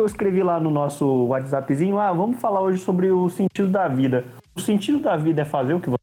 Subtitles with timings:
[0.00, 3.86] que eu escrevi lá no nosso WhatsAppzinho, ah, vamos falar hoje sobre o sentido da
[3.86, 4.24] vida.
[4.56, 6.00] O sentido da vida é fazer o que você.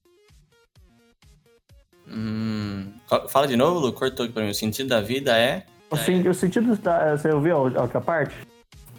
[2.08, 2.92] Hum,
[3.28, 4.52] fala de novo, Lu, cortou aqui pra mim.
[4.52, 5.64] O sentido da vida é.
[5.90, 7.18] O, sen- o sentido da.
[7.18, 8.36] Você ouviu a outra parte?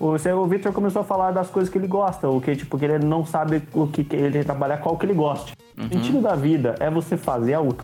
[0.01, 2.77] O, você- o Victor começou a falar das coisas que ele gosta, o que, tipo,
[2.79, 5.53] que ele não sabe o que, que ele trabalhar, qual que ele gosta.
[5.79, 7.77] O sentido da vida é você fazer algo.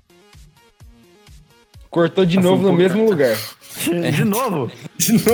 [1.88, 3.36] Cortou de Assim, novo no mesmo lugar.
[3.90, 4.70] De novo?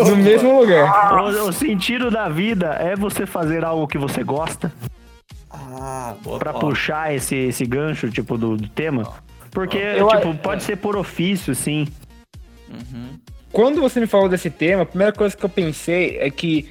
[0.06, 1.22] No mesmo lugar.
[1.22, 4.72] O, o sentido da vida é você fazer algo que você gosta.
[5.50, 6.38] Ah, boa.
[6.38, 6.58] Pra ó.
[6.58, 9.12] puxar esse, esse gancho, tipo, do, do tema.
[9.50, 11.86] Porque, Eu- tipo, pode ser por ofício, sim.
[13.52, 16.68] Quando você me falou desse tema, a primeira coisa que eu pensei é que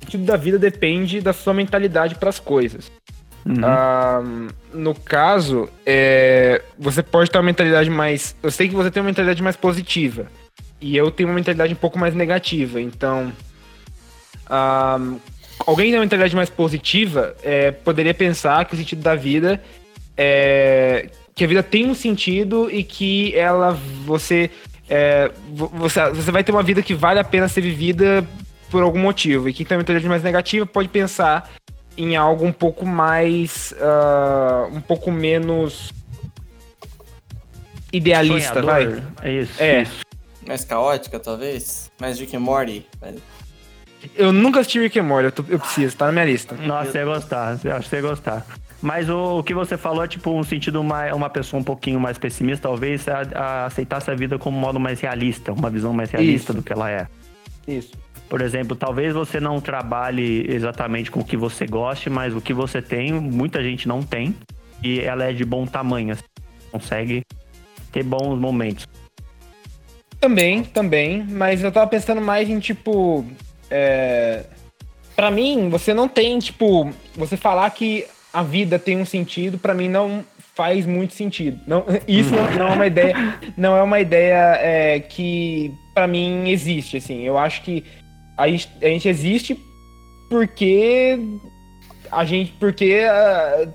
[0.00, 2.92] o sentido da vida depende da sua mentalidade para as coisas.
[3.46, 3.64] Uhum.
[3.64, 4.20] Ah,
[4.74, 8.36] no caso, é, você pode ter uma mentalidade mais.
[8.42, 10.26] Eu sei que você tem uma mentalidade mais positiva.
[10.80, 12.80] E eu tenho uma mentalidade um pouco mais negativa.
[12.80, 13.32] Então.
[14.46, 14.98] ah,
[15.66, 19.62] alguém que tem uma mentalidade mais positiva é, poderia pensar que o sentido da vida
[20.16, 21.10] é.
[21.34, 23.72] Que a vida tem um sentido e que ela.
[24.04, 24.50] Você.
[24.88, 28.26] é, vo- você, você vai ter uma vida que vale a pena ser vivida
[28.70, 29.48] por algum motivo.
[29.48, 31.50] E quem tem uma mentalidade mais negativa pode pensar
[31.96, 33.72] em algo um pouco mais.
[33.80, 35.92] ah, um pouco menos.
[37.92, 38.84] idealista, vai.
[38.84, 39.62] Sonhador, É isso.
[39.62, 39.82] É.
[39.82, 40.07] isso.
[40.48, 41.92] Mais caótica, talvez?
[42.00, 42.86] Mais Rick and Morty?
[44.16, 46.54] Eu nunca assisti Rick and Morty, eu, tô- eu preciso, tá na minha lista.
[46.56, 47.60] Nossa, você ia gostar.
[47.62, 48.46] Eu acho que você ia gostar.
[48.80, 51.12] Mas o, o que você falou é tipo um sentido mais.
[51.12, 54.80] Uma pessoa um pouquinho mais pessimista, talvez, a, a aceitasse a vida como um modo
[54.80, 56.54] mais realista, uma visão mais realista Isso.
[56.54, 57.06] do que ela é.
[57.66, 57.92] Isso.
[58.28, 62.54] Por exemplo, talvez você não trabalhe exatamente com o que você goste, mas o que
[62.54, 64.34] você tem, muita gente não tem.
[64.82, 66.12] E ela é de bom tamanho.
[66.12, 66.22] assim,
[66.70, 67.22] consegue
[67.92, 68.86] ter bons momentos.
[70.20, 73.24] Também, também, mas eu tava pensando mais em tipo.
[73.70, 74.44] É...
[75.14, 79.74] Pra mim, você não tem, tipo, você falar que a vida tem um sentido, pra
[79.74, 80.24] mim não
[80.54, 81.60] faz muito sentido.
[81.66, 86.48] Não, isso não, não é uma ideia, não é uma ideia é, que pra mim
[86.48, 87.22] existe, assim.
[87.22, 87.84] Eu acho que
[88.36, 89.58] a gente, a gente existe
[90.28, 91.18] porque
[92.10, 93.68] a gente, porque ah,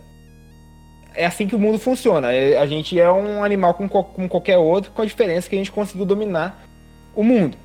[1.15, 2.31] é assim que o mundo funciona.
[2.31, 5.57] É- A gente é um animal como, como qualquer outro, com a diferença que a
[5.57, 6.63] gente conseguiu dominar
[7.15, 7.57] o mundo.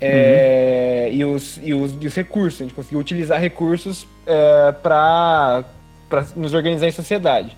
[0.00, 5.64] É, e, os, e, os, e os recursos, a gente conseguiu utilizar recursos é, para
[6.34, 7.56] nos organizar em sociedade.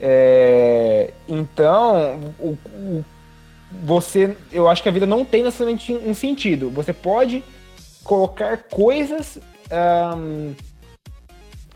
[0.00, 3.04] É, então, o, o-
[3.82, 6.70] você, eu acho que a vida não tem necessariamente um sentido.
[6.70, 7.42] Você pode
[8.04, 9.38] colocar coisas.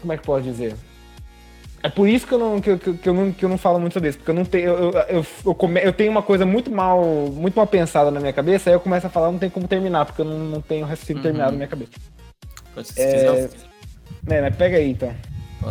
[0.01, 0.75] como é que pode dizer?
[1.83, 3.49] É por isso que eu não, que, eu- que eu- que eu não, que eu
[3.49, 4.69] não falo muito sobre isso, porque eu não tenho.
[4.69, 7.03] Eu, eu, eu, come- eu tenho uma coisa muito mal,
[7.33, 10.05] muito mal pensada na minha cabeça, aí eu começo a falar, não tem como terminar,
[10.05, 11.93] porque eu não, não tenho raciocínio terminado na minha cabeça.
[12.85, 13.51] Se É, quiser,
[14.27, 15.15] Né, mas pega aí então.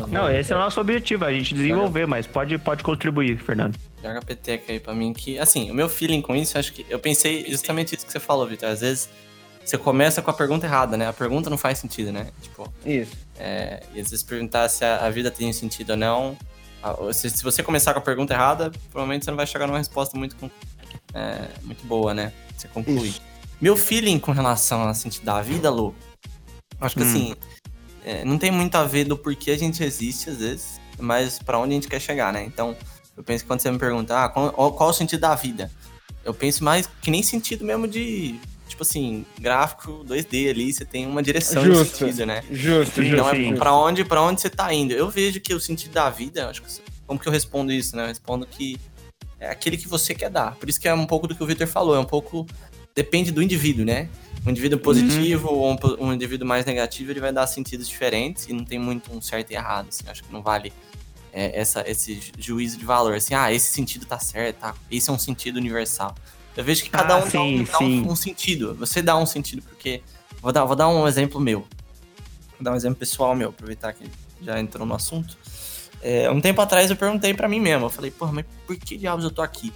[0.08, 3.76] Não, esse é o nosso objetivo, a gente desenvolver, mas pode, pode contribuir, Fernando.
[4.04, 6.86] Joga a peteca aí pra mim que, assim, o meu feeling com isso, acho que
[6.90, 8.70] eu pensei justamente isso que você falou, Vitor.
[8.70, 9.10] Às vezes
[9.70, 11.08] você começa com a pergunta errada, né?
[11.08, 12.28] A pergunta não faz sentido, né?
[12.42, 13.12] Tipo, Isso.
[13.38, 16.38] é, e às vezes perguntar se a, a vida tem sentido ou não.
[16.82, 19.78] a- Se, se você começar com a pergunta errada, provavelmente você não vai chegar numa
[19.78, 20.36] resposta muito,
[21.14, 22.32] é, muito boa, né?
[22.58, 23.10] Você conclui.
[23.10, 23.22] Isso.
[23.62, 25.94] Meu feeling com relação ao sentido da vida, Lu,
[26.80, 27.10] acho que Hum.
[27.10, 27.36] assim,
[28.06, 31.60] é, não tem muito a ver do porquê a gente existe, às vezes, mas pra
[31.60, 32.44] onde a gente quer chegar, né?
[32.46, 32.76] Então,
[33.18, 35.70] eu penso que quando você me pergunta, ah, qual, qual o sentido da vida?
[36.24, 38.40] Eu penso mais que nem sentido mesmo de,
[38.80, 41.98] tipo assim, gráfico 2D ali, você tem uma direção de Justo.
[41.98, 42.42] sentido, né?
[42.50, 43.14] Justo, Sim, justo.
[43.14, 44.94] Então é pra onde, pra onde você tá indo.
[44.94, 48.04] Eu vejo que o sentido da vida, acho que como que eu respondo isso, né?
[48.04, 48.80] Eu respondo que
[49.40, 50.56] é aquele que você quer dar.
[50.56, 52.48] Por isso que é um pouco do que o Victor falou, é um pouco
[52.96, 54.08] depende do indivíduo, né?
[54.46, 58.54] Um indivíduo positivo ou um, um indivíduo mais negativo, ele vai dar sentidos diferentes e
[58.54, 60.04] não tem muito um certo e errado, assim.
[60.08, 60.72] Acho que não vale
[61.34, 64.76] é, essa, esse ju- juízo de valor, assim, ah, esse sentido tá certo, tá?
[64.90, 66.16] Esse é um sentido universal.
[66.60, 68.02] Eu vejo que cada Ah, um dá, um, sim, dá um- sim.
[68.10, 68.76] um sentido.
[68.76, 70.02] Você dá um sentido, porque.
[70.42, 71.62] Vou dar, vou dar um exemplo meu.
[71.62, 74.04] Vou dar um exemplo pessoal meu, aproveitar que
[74.42, 75.38] já entrou no assunto.
[76.02, 77.86] É, um tempo atrás eu perguntei pra mim mesmo.
[77.86, 79.72] Eu falei, porra, mas por que diabos eu tô aqui?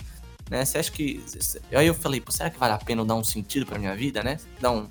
[0.50, 0.66] Né?
[0.66, 1.24] Você acha que.
[1.72, 3.96] Aí eu falei, pô, será que vale a pena eu dar um sentido pra minha
[3.96, 4.38] vida, né?
[4.60, 4.90] Dar um,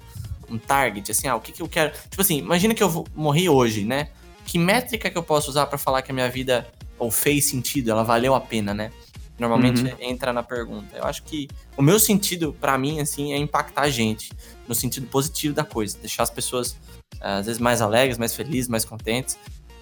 [0.48, 1.92] um target, assim, ah, o que que eu quero.
[2.08, 4.08] Tipo assim, imagina que eu vou morrer hoje, né?
[4.46, 6.66] Que métrica que eu posso usar pra falar que a minha vida
[6.98, 8.90] ou fez sentido, ela valeu a pena, né?
[9.38, 9.90] Normalmente Uhum.
[10.00, 10.96] entra na pergunta.
[10.96, 14.30] Eu acho que o meu sentido, pra mim, assim, é impactar a gente
[14.68, 16.76] no sentido positivo da coisa, deixar as pessoas
[17.20, 19.36] ah, às vezes mais alegres, mais felizes, mais contentes.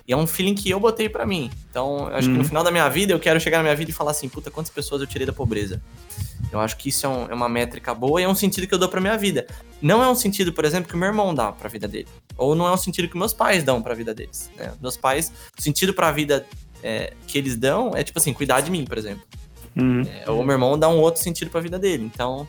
[0.06, 1.50] E é um feeling que eu botei pra mim.
[1.70, 2.44] Então, eu acho que no Uhum.
[2.44, 4.70] final da minha vida, eu quero chegar na minha vida e falar assim, puta, quantas
[4.70, 5.81] pessoas eu tirei da pobreza.
[6.50, 8.75] Eu acho que isso é, um, é, uma métrica boa e é um sentido que
[8.75, 9.47] eu dou pra minha vida.
[9.81, 12.08] Não é um sentido, por exemplo, que o meu irmão dá pra vida dele.
[12.37, 14.50] Ou não é um sentido que meus pais dão pra vida deles.
[14.56, 14.73] Né?
[14.82, 16.44] Meus pais, o sentido pra vida
[16.82, 19.23] é, que eles dão é tipo assim, cuidar de mim, por exemplo.
[19.77, 20.03] Uhum.
[20.03, 22.05] É, ou meu irmão dá um outro sentido pra vida dele.
[22.05, 22.49] Então,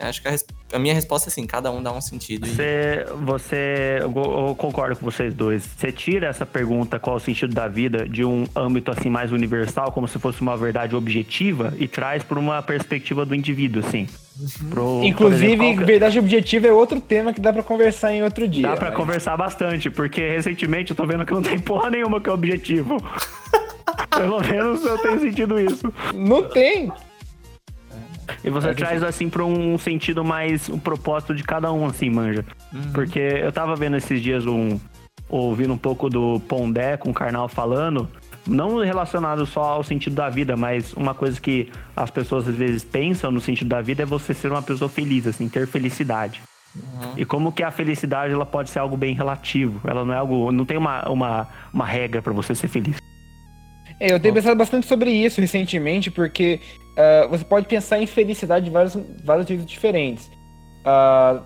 [0.00, 0.34] Acho que a,
[0.72, 2.46] a, minha resposta é assim, cada um dá um sentido.
[2.48, 3.24] Você, e...
[3.24, 4.12] você eu,
[4.48, 5.62] eu, concordo com vocês dois.
[5.62, 9.30] Você tira essa pergunta, qual é o sentido da vida, de um âmbito assim mais
[9.30, 14.08] universal, como se fosse uma verdade objetiva, e traz para uma perspectiva do indivíduo, assim.
[14.36, 14.70] Uhum.
[14.70, 18.66] Pro, Inclusive, exemplo, verdade objetiva é outro tema que dá para conversar em outro dia.
[18.66, 18.96] Dá para mas...
[18.96, 22.96] conversar bastante, porque recentemente eu tô vendo que não tem porra nenhuma que é objetivo.
[24.16, 25.92] Pelo menos eu tenho sentido isso.
[26.14, 26.92] Não tem.
[28.42, 32.10] E você é traz assim para um sentido mais um propósito de cada um, assim,
[32.10, 32.44] manja.
[32.72, 32.92] Uhum.
[32.92, 34.78] Porque eu tava vendo esses dias um.
[35.28, 38.08] ouvindo um pouco do Pondé com o Karnal falando.
[38.46, 42.84] Não relacionado só ao sentido da vida, mas uma coisa que as pessoas às vezes
[42.84, 46.42] pensam no sentido da vida é você ser uma pessoa feliz, assim, ter felicidade.
[46.76, 47.12] Uhum.
[47.16, 49.80] E como que a felicidade ela pode ser algo bem relativo.
[49.88, 50.52] Ela não é algo.
[50.52, 52.96] não tem uma, uma, uma regra para você ser feliz.
[53.98, 56.60] É, eu tenho pensado bastante sobre isso recentemente, porque
[56.92, 60.30] uh, você pode pensar em felicidade de vários, vários jeitos diferentes.
[60.84, 61.42] Uh,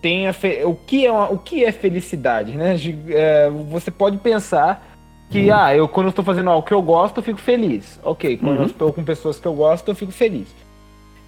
[0.00, 0.62] tem fe...
[0.64, 1.30] o, que é uma...
[1.30, 2.74] o que é felicidade, né?
[2.76, 4.86] Uh, você pode pensar
[5.30, 5.56] que, uhum.
[5.56, 7.98] ah, eu quando eu estou fazendo algo que eu gosto, eu fico feliz.
[8.02, 8.62] Ok, quando uhum.
[8.62, 10.48] eu estou com pessoas que eu gosto, eu fico feliz.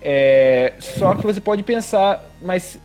[0.00, 0.74] É...
[0.78, 2.78] Só que você pode pensar, mas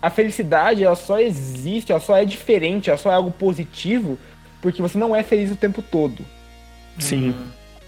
[0.00, 4.18] a felicidade, ela só existe, ela só é diferente, ela só é algo positivo,
[4.60, 6.24] porque você não é feliz o tempo todo.
[6.98, 7.34] Sim.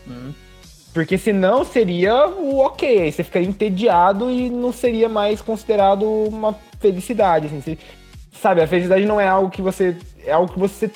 [0.07, 0.33] Uhum.
[0.95, 6.55] Porque senão seria o ok, aí você ficaria entediado e não seria mais considerado uma
[6.79, 7.47] felicidade.
[7.47, 7.61] Assim.
[7.61, 7.79] Você,
[8.41, 9.97] sabe, a felicidade não é algo que você.
[10.25, 10.89] É algo que você.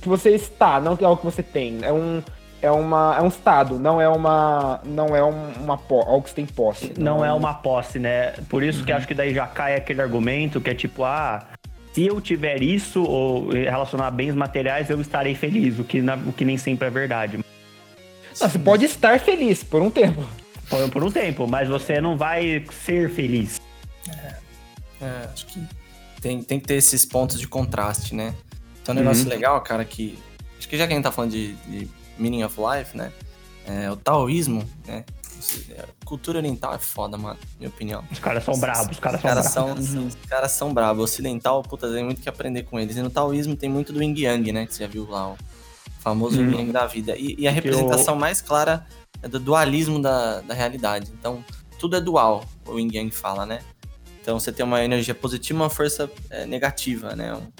[0.00, 1.78] que você está, não é algo que você tem.
[1.82, 2.20] É um.
[2.60, 4.80] É, uma, é um estado, não é uma.
[4.84, 6.92] Não é uma algo que você tem posse.
[6.98, 8.32] Não, não é uma posse, né?
[8.48, 8.86] Por isso uhum.
[8.86, 11.46] que acho que daí já cai aquele argumento que é tipo, ah,
[11.98, 16.14] se eu tiver isso ou relacionar a bens materiais, eu estarei feliz, o que, na,
[16.14, 17.38] o que nem sempre é verdade.
[17.38, 20.24] Não, você pode estar feliz por um tempo.
[20.70, 23.60] Por, por um tempo, mas você não vai ser feliz.
[24.08, 24.36] É,
[25.00, 25.60] é, acho que
[26.20, 28.32] tem, tem que ter esses pontos de contraste, né?
[28.80, 29.30] Então, um negócio uhum.
[29.30, 30.16] legal, cara, que.
[30.56, 33.12] Acho que já que a gente tá falando de, de meaning of life, né?
[33.66, 35.04] É, o taoísmo, né?
[36.04, 38.04] Cultura oriental é foda, mano, minha opinião.
[38.10, 39.88] Os caras são bravos, os caras são cara bravos.
[39.88, 41.04] São, os caras são bravos.
[41.04, 42.96] Ocidental, puta, tem muito que aprender com eles.
[42.96, 44.66] E no taoísmo tem muito do yin yang, né?
[44.66, 45.36] Que você já viu lá, o
[46.00, 46.50] famoso hum.
[46.50, 47.16] yin yang da vida.
[47.16, 48.20] E, e a representação eu...
[48.20, 48.86] mais clara
[49.22, 51.10] é do dualismo da, da realidade.
[51.18, 51.44] Então,
[51.78, 53.60] tudo é dual, o yin yang fala, né?
[54.20, 57.34] Então, você tem uma energia positiva e uma força é, negativa, né?
[57.34, 57.50] Um,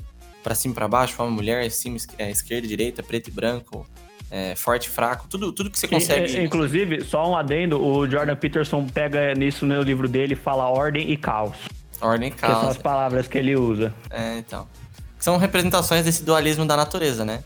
[0.42, 3.86] pra cima e pra baixo, uma mulher, cima, é, esquerda, direita, preto e branco,
[4.30, 6.36] é, forte, fraco, tudo, tudo que você consegue.
[6.36, 11.10] E, inclusive, só um adendo, o Jordan Peterson pega nisso no livro dele fala ordem
[11.10, 11.56] e caos.
[12.00, 12.54] Ordem e caos.
[12.54, 13.94] Que são as palavras que ele usa.
[14.10, 14.66] É, então.
[15.18, 17.42] São representações desse dualismo da natureza, né?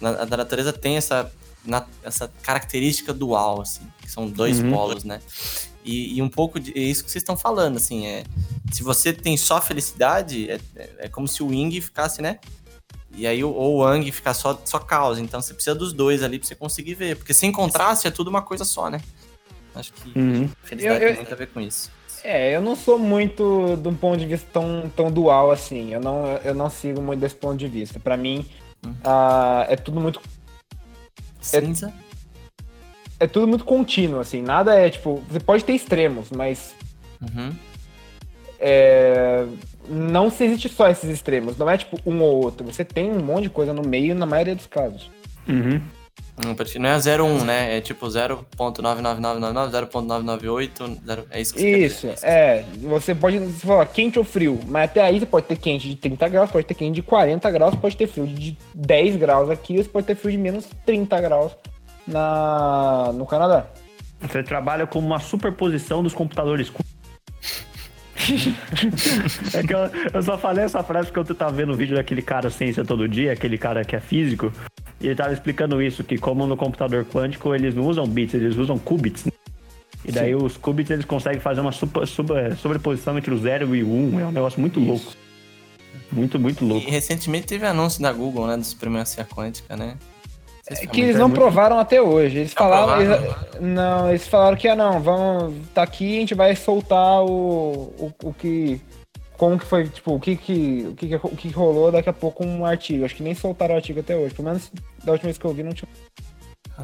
[0.00, 1.30] A da natureza tem essa,
[1.64, 4.70] na, essa característica dual, assim, que são dois uhum.
[4.70, 5.20] polos, né?
[5.84, 8.24] E, e, um pouco de é isso que vocês estão falando, assim, é
[8.70, 12.38] se você tem só felicidade, é, é, é como se o Wing ficasse, né?
[13.12, 15.20] E aí o, o Wang fica só, só causa.
[15.20, 17.16] Então você precisa dos dois ali pra você conseguir ver.
[17.16, 19.00] Porque sem contraste é tudo uma coisa só, né?
[19.74, 20.48] Acho que uhum.
[20.62, 21.90] felicidade eu, eu, tem muito a ver com isso.
[22.22, 25.92] É, eu não sou muito de um ponto de vista tão, tão dual assim.
[25.92, 27.98] Eu não, eu não sigo muito desse ponto de vista.
[27.98, 28.46] Para mim,
[28.84, 28.92] uhum.
[28.92, 30.20] uh, é tudo muito.
[31.40, 31.92] Cinza?
[33.18, 34.42] É, é, tudo muito contínuo, assim.
[34.42, 35.22] Nada é tipo.
[35.28, 36.74] Você pode ter extremos, mas.
[37.22, 37.54] Uhum.
[38.58, 39.46] É,
[39.88, 42.66] não se existe só esses extremos, não é tipo um ou outro.
[42.66, 45.10] Você tem um monte de coisa no meio na maioria dos casos.
[45.48, 45.80] Uhum.
[46.42, 47.76] Não é 0,1, né?
[47.76, 52.64] É tipo 0.99999, 0.998, é isso que você Isso, é.
[52.82, 55.96] Você pode você falar quente ou frio, mas até aí você pode ter quente de
[55.96, 59.76] 30 graus, pode ter quente de 40 graus, pode ter frio de 10 graus aqui,
[59.76, 61.52] você pode ter frio de menos 30 graus
[62.06, 63.66] na, no Canadá.
[64.20, 66.70] Você trabalha com uma superposição dos computadores
[69.54, 69.78] é que eu,
[70.14, 73.08] eu, só falei essa frase porque eu tava vendo o vídeo daquele cara Ciência Todo
[73.08, 74.52] Dia, aquele cara que é físico,
[75.00, 78.56] e ele tava explicando isso, que como no computador quântico eles não usam bits, eles
[78.56, 79.24] usam qubits.
[79.24, 79.32] Né?
[80.04, 80.44] E daí Sim.
[80.44, 83.90] os qubits eles conseguem fazer uma super, super, sobreposição entre o 0 e o 1,
[83.90, 84.88] um, é um negócio muito isso.
[84.88, 85.12] louco.
[86.12, 86.88] Muito, muito louco.
[86.88, 89.96] E recentemente teve anúncio da Google, né, de supremacia quântica, né?
[90.70, 92.38] É que eles não provaram até hoje.
[92.38, 93.00] Eles falaram.
[93.02, 95.54] Eles, não, eles falaram que ah, não, vamos.
[95.74, 98.80] Tá aqui, a gente vai soltar o, o, o que.
[99.36, 102.44] Como que foi, tipo, o que que, o que, o que rolou daqui a pouco
[102.44, 103.04] um artigo.
[103.04, 104.34] Acho que nem soltaram o artigo até hoje.
[104.34, 104.70] Pelo menos
[105.02, 105.88] da última vez que eu vi não tinha.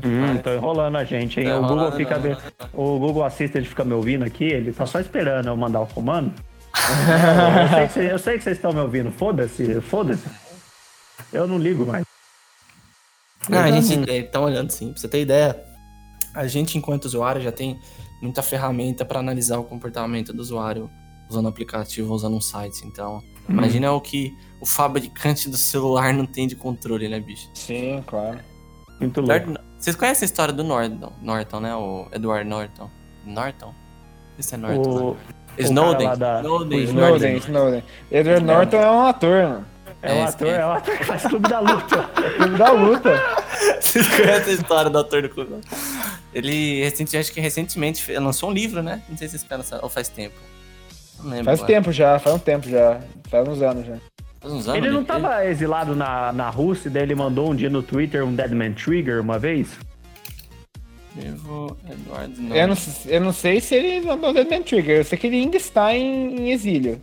[0.04, 1.46] Hum, tô enrolando a gente, hein?
[1.46, 2.22] Tá o Google enrolando, fica não.
[2.30, 2.36] me-
[2.74, 6.32] O Google Assistant fica me ouvindo aqui, ele tá só esperando eu mandar o comando.
[7.62, 10.24] eu, sei que cê- eu sei que vocês estão me ouvindo, foda-se, foda-se.
[11.32, 12.05] Eu não ligo mais.
[13.48, 15.62] Não, a gente estão olhando sim, pra você ter ideia.
[16.34, 17.78] A gente, enquanto usuário, já tem
[18.20, 20.90] muita ferramenta para analisar o comportamento do usuário
[21.28, 22.86] usando o aplicativo, usando um site.
[22.86, 27.48] Então, imagina o que o fabricante do celular não tem de controle, né, bicho?
[27.54, 28.38] Sim, claro.
[29.00, 29.54] Muito louco.
[29.78, 31.74] Vocês conhecem a história do Norton, Norton, né?
[31.74, 32.90] O Edward Norton.
[33.24, 33.74] Norton?
[34.38, 34.90] Esse é Norton.
[34.90, 35.16] O, né?
[35.58, 36.06] Snowden.
[36.08, 36.78] cara lá da- Snowden.
[36.78, 37.82] o Snowden, Snowden.
[38.10, 39.66] Edward Norton é um ator, mano.
[40.06, 40.54] É o É, ator, sim.
[40.54, 42.10] é o ator que faz clube da luta.
[42.36, 43.10] Filme da luta.
[43.80, 45.54] Vocês conhecem a história do ator do clube?
[46.34, 49.02] Ele, recentemente, acho que recentemente lançou um livro, né?
[49.08, 50.34] Não sei se vocês esperam essa- ou faz tempo.
[51.20, 51.44] Não lembro.
[51.46, 51.72] Faz agora.
[51.74, 53.00] tempo já, faz um tempo já.
[53.30, 53.96] Faz uns anos já.
[54.40, 54.82] Faz uns anos.
[54.82, 58.34] Ele não tava exilado na, na Rússia, daí ele mandou um dia no Twitter um
[58.34, 59.68] Deadman Trigger uma vez?
[61.18, 62.54] Eduardo não.
[62.54, 64.98] Eu não, eu não sei se ele mandou Deadman Trigger.
[64.98, 67.00] Eu sei que ele ainda está em, em exílio.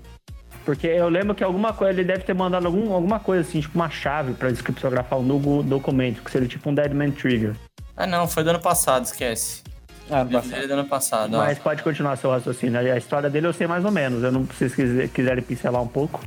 [0.65, 3.75] Porque eu lembro que alguma coisa, ele deve ter mandado algum, alguma coisa assim, tipo
[3.75, 7.53] uma chave pra descriptografar um do- documento, que seria tipo um Deadman Trigger.
[7.97, 9.61] Ah, não, foi do ano passado, esquece.
[10.09, 10.49] Ah, não Livro passa.
[10.51, 11.37] dele é do ano passado, ó.
[11.37, 12.79] Mas pode continuar seu raciocínio.
[12.79, 14.23] A história dele eu sei mais ou menos.
[14.23, 16.19] Eu não se vocês quiser- quiserem pincelar um pouco.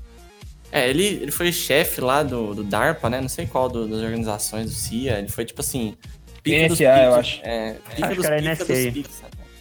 [0.72, 3.20] É, ele, ele foi chefe lá do, do DARPA, né?
[3.20, 5.18] Não sei qual do- das organizações do CIA.
[5.18, 5.94] Ele foi tipo assim.
[6.42, 7.40] pica dos NSA, eu acho.
[7.42, 8.90] É, pica Acho dos que era pica NSA.
[8.90, 9.10] dos pica.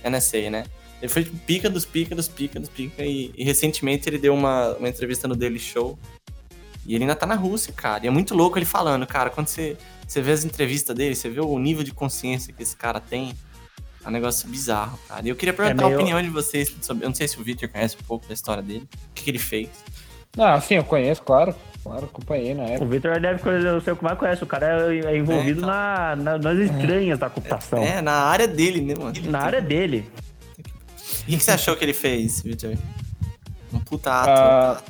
[0.10, 0.63] NSA, né?
[1.02, 3.04] Ele foi tipo, pica dos pica dos pica dos pica.
[3.04, 5.98] E, e recentemente ele deu uma, uma entrevista no Daily Show.
[6.86, 8.04] E ele ainda tá na Rússia, cara.
[8.04, 9.30] E é muito louco ele falando, cara.
[9.30, 9.75] Quando você,
[10.08, 13.34] você vê as entrevistas dele, você vê o nível de consciência que esse cara tem.
[14.04, 15.25] É um negócio bizarro, cara.
[15.25, 17.04] E eu queria perguntar meio- a opinião de vocês sobre.
[17.04, 18.88] Eu não sei se o Victor conhece um pouco da história dele.
[19.10, 19.68] O que, que ele fez.
[20.38, 21.56] Não, sim, eu conheço, claro.
[21.82, 22.86] Claro, acompanhei na O época.
[22.86, 24.44] Victor deve conhecer, eu sei o que mais conhece.
[24.44, 25.68] O cara é, é envolvido É, então.
[25.70, 27.82] na, na- nas estranhas da computação.
[27.82, 29.14] É, na área dele, né, mano?
[29.30, 30.08] Na área dele.
[31.27, 32.77] O que, você achou que ele fez, Victor?
[33.74, 34.82] Um puta ato, Ah,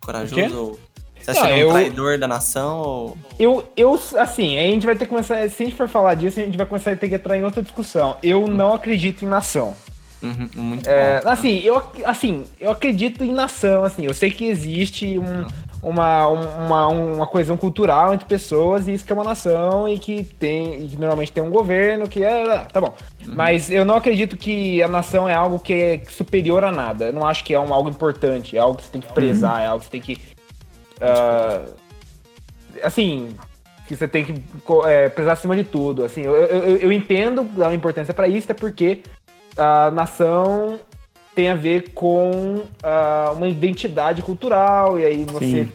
[0.00, 0.56] corajoso?
[0.58, 0.80] Ou...
[1.20, 2.78] Você acha Não, ele um eu- traidor da nação?
[2.80, 3.18] Ou...
[3.38, 5.48] Eu, eu, assim, a gente vai ter que começar.
[5.48, 7.44] Se a gente for falar disso, a gente vai começar a ter que entrar em
[7.44, 8.16] outra discussão.
[8.22, 9.74] Eu não acredito em nação.
[10.22, 11.28] Uhum, muito É, bom.
[11.30, 15.46] assim, eu, assim, eu acredito em nação, assim, eu sei que existe um-
[15.84, 20.24] uma, uma, uma coesão cultural entre pessoas e isso que é uma nação e que
[20.24, 22.94] tem, e que normalmente tem um governo que é, tá bom.
[23.26, 27.06] Mas eu não acredito que a nação é algo que é superior a nada.
[27.06, 29.62] Eu não acho que é um, algo importante, é algo que você tem que prezar,
[29.62, 30.18] é algo que você tem que,
[31.00, 31.64] ah,
[32.82, 33.36] assim,
[33.86, 34.42] que você tem que
[34.86, 36.04] é, prezar acima de tudo.
[36.04, 39.02] Assim, eu, eu, eu entendo a importância para isso, até porque
[39.56, 40.80] a nação
[41.34, 45.44] tem a ver com ah, uma identidade cultural, e aí você.
[45.64, 45.72] Sim.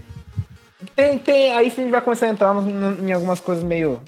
[0.95, 3.63] Tem, tem, aí sim a gente vai começar a entrar no- no- em algumas coisas
[3.63, 3.99] meio.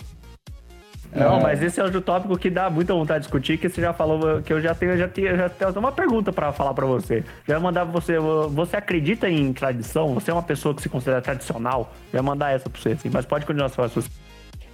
[1.14, 1.44] Não, É.
[1.44, 4.42] mas esse é outro tópico que dá muita vontade de discutir, que você já falou,
[4.42, 7.26] que eu já tenho, já tenho, já tenho uma pergunta pra falar pra você.
[7.46, 10.14] Já ia mandar pra você, você acredita em tradição?
[10.14, 11.92] Você é uma pessoa que se considera tradicional?
[12.14, 14.18] Já ia mandar essa pra você, assim, mas pode continuar seu raciocínio.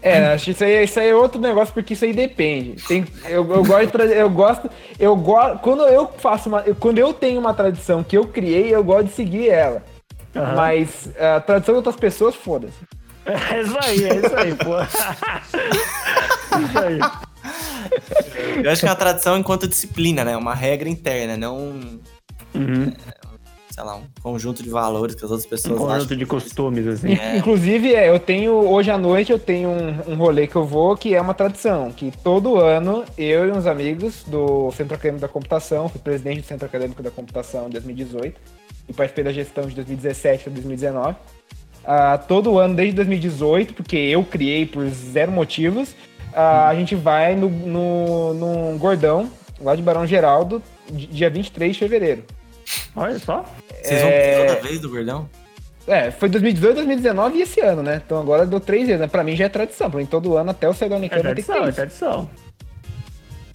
[0.08, 2.82] É, acho que isso aí, isso aí é outro negócio, porque isso aí depende.
[2.88, 7.14] Tem, eu, eu gosto de eu gosto, eu gosto, quando eu faço uma, quando eu
[7.14, 9.84] tenho uma tradição que eu criei, eu gosto de seguir ela.
[10.36, 10.56] Aham.
[10.56, 12.78] Mas a tradição de outras pessoas, foda-se.
[13.26, 14.80] É isso aí, é isso aí, pô.
[16.64, 17.00] isso aí.
[18.64, 20.38] Eu acho que é uma tradição enquanto disciplina, né?
[20.38, 22.00] Uma regra interna, não um,
[22.58, 22.92] Uhum.
[23.78, 26.18] Sei lá, um conjunto de valores que as outras Um pessoas conjunto acham.
[26.18, 27.14] de costumes, assim.
[27.14, 27.38] É.
[27.38, 30.98] Inclusive, é, eu tenho, hoje à noite, eu tenho um, um rolê que eu vou
[30.98, 35.28] que é uma tradição, que todo ano eu e uns amigos do Centro Acadêmico da
[35.28, 38.36] Computação, fui presidente do Centro Acadêmico da Computação em 2018
[38.90, 41.16] e participei da gestão de 2017 a 2019.
[41.86, 45.94] Ah, todo ano, desde 2018, porque eu criei por zero motivos,
[46.34, 49.30] ah, a gente vai no, no, num gordão,
[49.62, 52.24] lá de Barão Geraldo, di- dia 23 de fevereiro.
[52.96, 53.46] Olha só.
[53.84, 54.46] Vocês vão É.
[54.46, 55.30] toda vez do gordão?
[55.88, 58.02] É, foi 2018, 2019 e esse ano, né?
[58.06, 59.02] Então agora deu três anos.
[59.02, 59.08] né?
[59.08, 59.90] Pra mim já é tradição.
[59.90, 61.68] Pra mim todo ano até o sair da É Unicamp tem que tradição, ter é
[61.70, 61.76] isso.
[61.76, 62.30] tradição.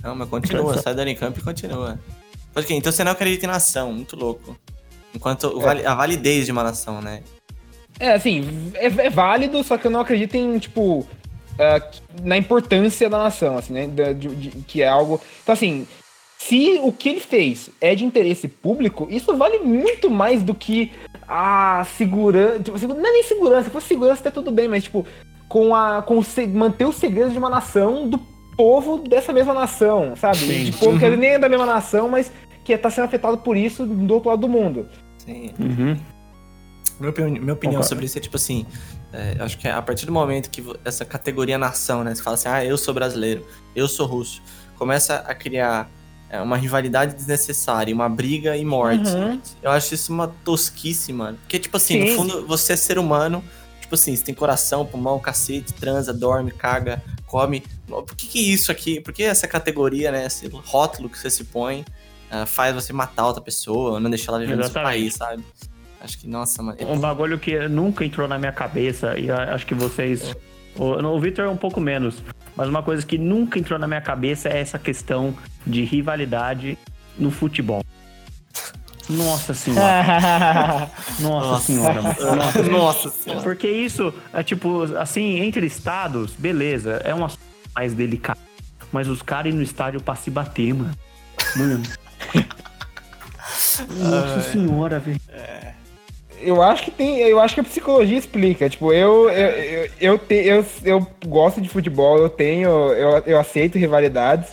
[0.03, 0.83] Não, mas continua, Tradição.
[0.83, 1.99] sai da Unicamp e continua.
[2.55, 4.57] Pode que, então você não acredita em nação, muito louco.
[5.15, 7.23] Enquanto vali- a validez de uma nação, né?
[8.01, 11.07] É, assim, é, é válido, só que eu não acredito em, tipo,
[11.59, 11.81] ah,
[12.23, 13.87] na importância da nação, assim, né?
[13.87, 15.21] Da- de- de- que é algo.
[15.43, 15.87] Então, assim,
[16.49, 20.93] se o que ele fez é de interesse público, isso vale muito mais do que
[21.29, 22.61] a segurança.
[22.61, 25.07] Tipo, não é nem segurança, se fosse segurança até tudo bem, mas, tipo,
[25.49, 26.03] com a.
[26.03, 28.19] Com se- manter os segredos de uma nação do
[28.57, 30.39] povo dessa mesma nação, sabe?
[30.39, 30.65] Sim.
[30.65, 32.33] De povo que nem é da mesma nação, mas
[32.65, 34.89] que tá sendo afetado por isso do outro lado do mundo.
[35.19, 35.53] Sim.
[35.59, 35.97] Uhum.
[36.99, 38.67] Minha opinião, minha opinião sobre isso é tipo assim,
[39.13, 42.35] é, acho que é a partir do momento que essa categoria nação, né, você fala
[42.35, 43.45] assim, ah, eu sou brasileiro,
[43.75, 44.41] eu sou russo,
[44.77, 45.91] começa a criar
[46.33, 49.11] é, uma rivalidade desnecessária, uma briga e morte.
[49.11, 49.39] Uhum.
[49.63, 51.37] Eu acho isso uma tosquice, mano.
[51.43, 52.11] Porque, tipo assim, Sim.
[52.11, 53.45] no fundo, você é ser humano,
[53.83, 57.63] tipo assim, você tem coração, pulmão, cacete, transa, dorme, caga, come.
[57.87, 61.45] Por que, que isso aqui, por que essa categoria, né, esse rótulo que você se
[61.45, 61.85] põe,
[62.31, 64.77] uh, faz você matar outra pessoa, não deixar ela viver Exatamente.
[64.77, 65.45] no país, sabe?
[66.01, 66.79] Acho que, nossa, mano.
[66.81, 70.35] Um bagulho que nunca entrou na minha cabeça, e acho que vocês.
[70.77, 72.23] O, o Victor é um pouco menos.
[72.57, 75.35] Mas uma coisa que nunca entrou na minha cabeça é essa questão
[75.67, 76.79] de rivalidade
[77.19, 77.83] no futebol.
[79.09, 80.91] Nossa senhora.
[81.21, 82.03] Nossa, Nossa senhora.
[82.03, 83.43] Nossa, Nossa senhora.
[83.43, 87.43] Porque isso é tipo, assim, entre estados, beleza, é um assunto
[87.75, 88.41] mais delicado.
[88.91, 90.95] Mas os caras no estádio pra se bater, mano.
[91.57, 91.83] Mano.
[93.89, 95.21] Nossa senhora, velho.
[95.31, 95.82] É
[96.43, 97.19] eu acho que tem.
[97.19, 98.69] Eu acho que a psicologia explica.
[98.69, 102.71] Tipo, eu, eu, eu, eu, te, eu, eu gosto de futebol, eu tenho.
[102.93, 104.51] Eu, eu aceito rivalidades.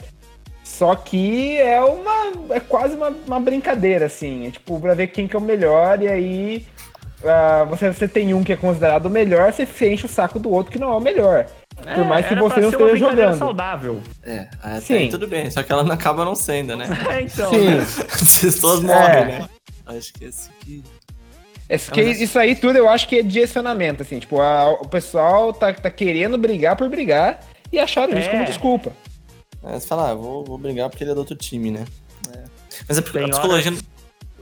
[0.63, 2.55] Só que é uma.
[2.55, 4.47] É quase uma, uma brincadeira, assim.
[4.47, 6.65] É, tipo, pra ver quem que é o melhor, e aí.
[7.21, 10.49] Uh, você, você tem um que é considerado o melhor, você enche o saco do
[10.49, 11.47] outro que não é o melhor.
[11.85, 13.37] É, Por mais que você não esteja jogando.
[13.37, 14.01] saudável.
[14.23, 15.09] É, até Sim.
[15.09, 16.87] tudo bem, só que ela não acaba não sendo, né?
[17.09, 17.49] É, então.
[17.49, 17.77] Sim.
[18.09, 19.25] As pessoas morrem, é.
[19.25, 19.49] né?
[19.85, 20.83] Acho que esse aqui.
[21.69, 25.53] É que isso aí tudo eu acho que é direcionamento, assim, tipo, a, o pessoal
[25.53, 27.39] tá, tá querendo brigar por brigar
[27.71, 28.19] e acharam é.
[28.19, 28.91] isso como desculpa.
[29.63, 31.85] É, você fala, ah, vou, vou brigar porque ele é do outro time, né?
[32.35, 32.43] É.
[32.87, 33.73] Mas é porque a psicologia.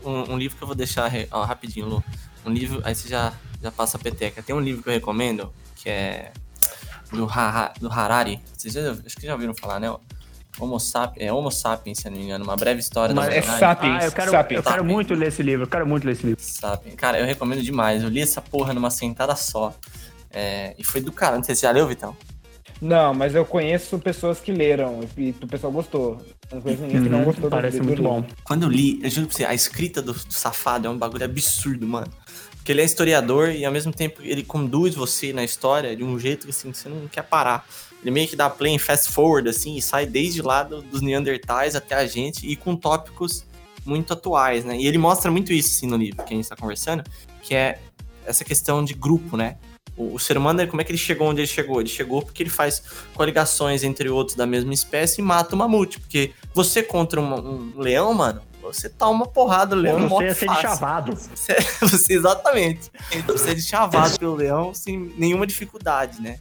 [0.05, 2.03] Um, um, livro que eu vou deixar ó, rapidinho, Lu.
[2.45, 4.41] Um livro, aí você já, já passa a peteca.
[4.41, 6.31] Tem um livro que eu recomendo, que é
[7.11, 8.39] do, ha, do Harari.
[8.55, 9.93] Vocês já, acho que já ouviram falar, né?
[10.59, 13.41] Homo sapiens, é Homo sapiens, se não me engano, uma breve história Mas da É
[13.41, 14.03] sapiens.
[14.03, 14.57] Ah, eu quero, sapiens.
[14.57, 16.41] eu quero muito ler esse livro, eu quero muito ler esse livro.
[16.41, 16.95] Sapiens.
[16.95, 18.03] Cara, eu recomendo demais.
[18.03, 19.73] Eu li essa porra numa sentada só.
[20.31, 21.35] É, e foi do cara.
[21.35, 22.15] Não sei se você já leu, Vitão.
[22.81, 26.21] Não, mas eu conheço pessoas que leram e o pessoal gostou.
[26.51, 27.25] Não conheço ninguém que não uhum.
[27.25, 28.23] gostou Parece muito bom.
[28.43, 31.25] Quando eu li, eu juro pra você, a escrita do, do safado é um bagulho
[31.25, 32.11] absurdo, mano.
[32.55, 36.19] Porque ele é historiador e ao mesmo tempo ele conduz você na história de um
[36.19, 37.65] jeito assim, que você não quer parar.
[38.01, 41.01] Ele meio que dá play em fast forward, assim, e sai desde lá do, dos
[41.01, 43.45] Neandertais até a gente, e com tópicos
[43.85, 44.77] muito atuais, né?
[44.77, 47.03] E ele mostra muito isso, assim, no livro que a gente está conversando,
[47.41, 47.79] que é
[48.25, 49.57] essa questão de grupo, né?
[49.95, 51.79] O, o, ser humano, como é que ele chegou onde ele chegou?
[51.79, 52.83] Ele chegou porque ele faz
[53.15, 55.99] coligações entre outros da mesma espécie e mata o mamute.
[55.99, 60.35] Porque você contra um, um leão, mano, você tá uma porrada, o leão Você ia
[60.35, 61.15] ser chavado.
[61.15, 62.91] Você, você, exatamente.
[63.25, 66.39] Você é chavado pelo leão sem nenhuma dificuldade, né?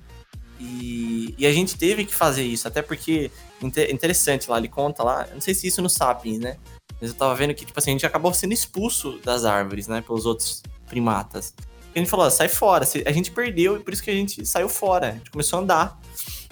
[0.59, 3.31] E, e, a gente teve que fazer isso, até porque
[3.63, 6.57] interessante lá, ele conta lá, não sei se isso no Sapiens, né?
[7.01, 10.01] Mas eu tava vendo que, tipo assim, a gente acabou sendo expulso das árvores, né?
[10.01, 11.55] Pelos outros primatas.
[11.95, 12.87] E a gente falou, sai fora.
[13.05, 15.09] A gente perdeu e por isso que a gente saiu fora.
[15.09, 16.01] A gente começou a andar.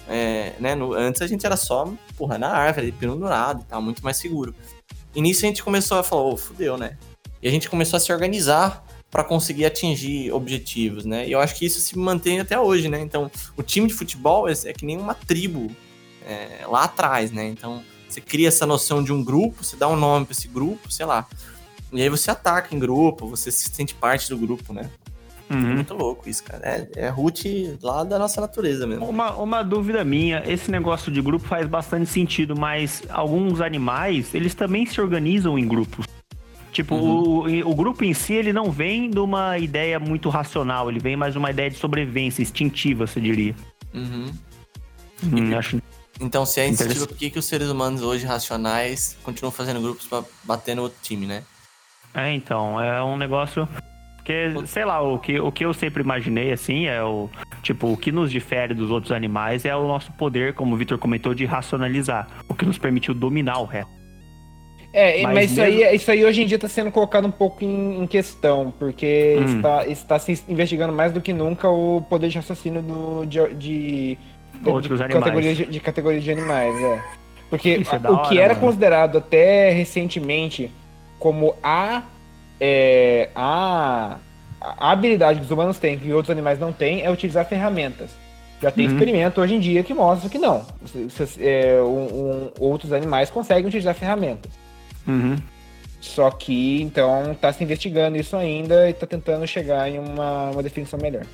[0.06, 0.74] É, né?
[0.74, 4.54] No, antes a gente era só, porra, na árvore, pendurado e tal, muito mais seguro.
[5.14, 6.98] E nisso a gente começou a falar, ô, oh, fudeu, né?
[7.42, 11.28] E a gente começou a se organizar para conseguir atingir objetivos, né?
[11.28, 13.00] E eu acho que isso se mantém até hoje, né?
[13.00, 15.70] Então, o time de futebol é, é que nem uma tribo
[16.26, 17.46] é, lá atrás, né?
[17.46, 20.90] Então, você cria essa noção de um grupo, você dá um nome para esse grupo,
[20.90, 21.28] sei lá.
[21.92, 24.90] E aí você ataca em grupo, você se sente parte do grupo, né?
[25.48, 25.58] Uhum.
[25.58, 26.66] É muito louco isso, cara.
[26.66, 29.08] É, é root lá da nossa natureza mesmo.
[29.08, 34.56] Uma, uma dúvida minha, esse negócio de grupo faz bastante sentido, mas alguns animais, eles
[34.56, 36.04] também se organizam em grupos.
[36.74, 37.62] Tipo, uhum.
[37.62, 41.14] o, o grupo em si, ele não vem de uma ideia muito racional, ele vem
[41.14, 43.54] mais de uma ideia de sobrevivência, instintiva, você diria.
[43.94, 44.26] Uhum.
[45.22, 45.80] Hum, acho...
[46.20, 50.04] Então, se é instintivo, por que, que os seres humanos hoje racionais continuam fazendo grupos
[50.04, 51.44] para bater no outro time, né?
[52.12, 53.68] É, então, é um negócio.
[54.16, 57.30] Porque, sei lá, o que, o que eu sempre imaginei, assim, é o.
[57.62, 60.98] Tipo, o que nos difere dos outros animais é o nosso poder, como o Victor
[60.98, 62.26] comentou, de racionalizar.
[62.48, 64.03] O que nos permitiu dominar o resto.
[64.96, 65.84] É, mas, mas isso, mesmo...
[65.84, 69.36] aí, isso aí hoje em dia está sendo colocado um pouco em, em questão, porque
[69.40, 69.56] hum.
[69.56, 74.18] está, está se investigando mais do que nunca o poder de raciocínio do, de, de,
[74.64, 75.24] Outros de, animais.
[75.24, 77.02] Categorias de, de categorias de animais, é.
[77.50, 78.66] Porque é o que era mano.
[78.66, 80.70] considerado até recentemente
[81.18, 82.04] como a,
[82.60, 84.18] é, a,
[84.60, 88.10] a habilidade que os humanos têm, que outros animais não têm, é utilizar ferramentas.
[88.62, 88.92] Já tem uhum.
[88.92, 90.64] experimento hoje em dia que mostra que não.
[91.40, 94.63] É, um, um, outros animais conseguem utilizar ferramentas.
[95.06, 95.36] Uhum.
[96.00, 100.62] Só que, então, tá se investigando isso ainda e tá tentando chegar em uma, uma
[100.62, 101.24] definição melhor.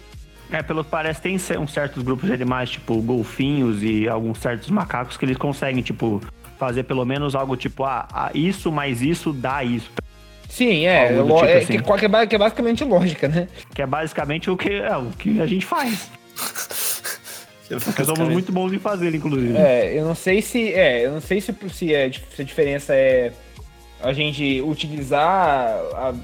[0.50, 4.70] É, pelo que parece, tem uns certos grupos de animais, tipo golfinhos e alguns certos
[4.70, 6.20] macacos, que eles conseguem, tipo,
[6.58, 9.90] fazer pelo menos algo tipo, ah, ah isso mais isso dá isso.
[10.48, 11.08] Sim, é.
[11.08, 11.66] Tipo é assim.
[11.78, 13.48] que, que é que é basicamente lógica, né?
[13.74, 16.10] Que é basicamente o que, é, o que a gente faz.
[17.84, 19.56] Porque somos muito bons em fazer, inclusive.
[19.56, 20.72] É, eu não sei se.
[20.72, 23.32] É, eu não sei se, se, é, se a diferença é
[24.02, 26.14] a gente utilizar a,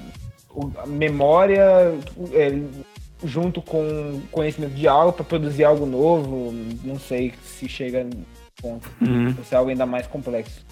[0.77, 1.93] a memória
[2.33, 2.59] é,
[3.23, 6.53] junto com conhecimento de algo para produzir algo novo.
[6.83, 8.25] Não sei se chega no
[8.61, 8.89] ponto.
[9.01, 9.33] Uhum.
[9.37, 10.65] Ou se é algo ainda mais complexo.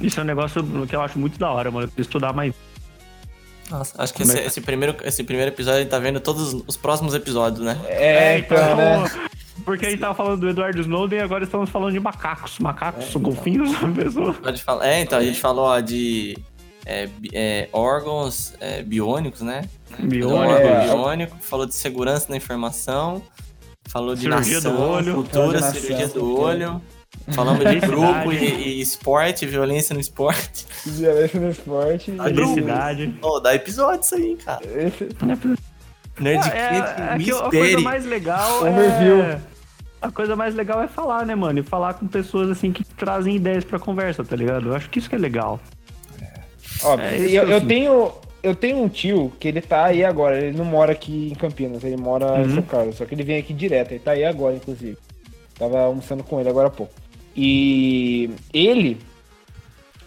[0.00, 1.84] Isso é um negócio que eu acho muito da hora, mano.
[1.84, 2.54] Eu preciso estudar mais.
[3.70, 6.76] Nossa, acho que esse, é esse primeiro, esse primeiro episódio ele tá vendo todos os
[6.76, 7.78] próximos episódios, né?
[7.86, 9.30] É, então, né?
[9.64, 12.58] Porque a gente tava falando do Edward Snowden e agora estamos falando de macacos.
[12.58, 14.32] Macacos, golfinhos, pessoa.
[14.34, 14.86] Pode falar.
[14.88, 16.36] É, então, a gente falou ó, de
[16.86, 19.68] é, é, órgãos é, biônicos, né?
[19.98, 20.42] Biônico.
[20.52, 20.84] Órgão É.
[20.86, 23.22] biônico, falou de segurança da informação,
[23.88, 25.14] falou de Cirurgia nação, do olho.
[25.14, 26.82] cultura, Nação, cirurgia do olho.
[27.32, 30.66] Falamos de grupo e, e esporte, violência no esporte.
[30.86, 32.10] Violência no esporte.
[32.10, 33.14] Felicidade.
[33.22, 34.62] Oh, dá episódio isso aí, cara.
[34.64, 35.08] Esse-
[36.18, 36.56] Nerdcast
[37.00, 39.22] É, é que a coisa mais legal Overview.
[39.22, 39.38] é...
[40.00, 41.60] A coisa mais legal é falar, né, mano?
[41.60, 44.68] E falar com pessoas, assim, que trazem ideias pra conversa, tá ligado?
[44.70, 45.60] Eu acho que isso que é legal.
[46.82, 48.12] Ó, É eu, eu tenho.
[48.42, 51.84] Eu tenho um tio que ele tá aí agora, ele não mora aqui em Campinas,
[51.84, 52.54] ele mora em Uhum.
[52.54, 54.98] São Carlos, só que ele vem aqui direto, ele tá aí agora, inclusive.
[55.56, 56.92] Tava almoçando com ele agora há pouco.
[57.36, 59.00] E ele.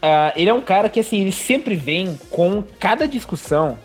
[0.01, 3.77] ah, ele é um cara que assim, ele sempre vem com cada discussão.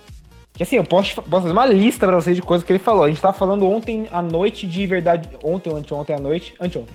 [0.53, 3.05] Que assim, eu posso, posso fazer uma lista pra vocês de coisas que ele falou.
[3.05, 5.29] A gente tava falando ontem à noite de verdade.
[5.43, 6.55] Ontem ou anteontem à noite.
[6.61, 6.95] Anteontem.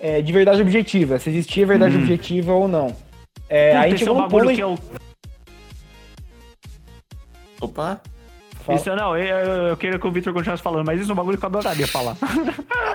[0.00, 1.18] É, de verdade objetiva.
[1.18, 2.02] Se existia verdade Uhum.
[2.02, 2.94] objetiva ou não.
[3.48, 4.54] É, aí Esse é chegou um ponto.
[4.54, 4.78] que é o...
[7.60, 8.00] Opa,
[8.64, 8.78] Fala.
[8.78, 9.36] Isso, não, eu,
[9.68, 11.86] eu queria que o Victor continuasse falando, mas isso é um bagulho que eu adoraria
[11.86, 12.16] falar.